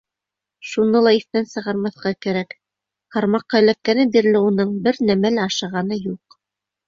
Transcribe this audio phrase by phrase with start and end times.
[0.67, 2.55] Шуны ла иҫтән сығармаҫҡа кәрәк:
[3.17, 6.39] ҡармаҡҡа эләккәне бирле уның бер нәмә лә ашағаны юҡ.